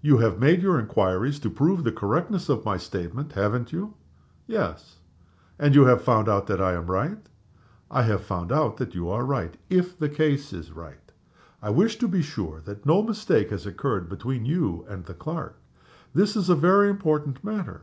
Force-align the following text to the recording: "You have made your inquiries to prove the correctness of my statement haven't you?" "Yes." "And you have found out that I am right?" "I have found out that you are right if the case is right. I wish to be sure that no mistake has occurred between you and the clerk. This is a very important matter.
"You 0.00 0.16
have 0.16 0.40
made 0.40 0.60
your 0.60 0.76
inquiries 0.80 1.38
to 1.38 1.48
prove 1.48 1.84
the 1.84 1.92
correctness 1.92 2.48
of 2.48 2.64
my 2.64 2.76
statement 2.76 3.34
haven't 3.34 3.72
you?" 3.72 3.94
"Yes." 4.44 4.96
"And 5.56 5.72
you 5.72 5.84
have 5.84 6.02
found 6.02 6.28
out 6.28 6.48
that 6.48 6.60
I 6.60 6.72
am 6.72 6.86
right?" 6.90 7.18
"I 7.88 8.02
have 8.02 8.22
found 8.24 8.50
out 8.50 8.78
that 8.78 8.96
you 8.96 9.08
are 9.08 9.24
right 9.24 9.56
if 9.70 9.96
the 9.96 10.08
case 10.08 10.52
is 10.52 10.72
right. 10.72 11.12
I 11.62 11.70
wish 11.70 11.94
to 12.00 12.08
be 12.08 12.22
sure 12.22 12.60
that 12.64 12.86
no 12.86 13.02
mistake 13.02 13.50
has 13.50 13.66
occurred 13.66 14.08
between 14.08 14.44
you 14.44 14.84
and 14.88 15.04
the 15.04 15.14
clerk. 15.14 15.60
This 16.12 16.34
is 16.34 16.50
a 16.50 16.56
very 16.56 16.90
important 16.90 17.44
matter. 17.44 17.82